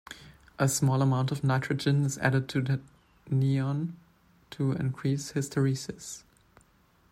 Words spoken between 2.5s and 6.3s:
the neon to increase hysteresis.